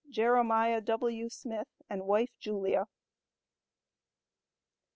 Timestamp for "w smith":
0.81-1.67